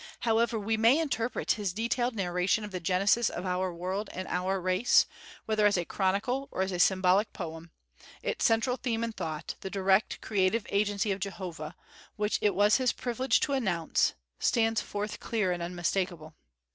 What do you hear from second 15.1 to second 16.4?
clear and unmistakable.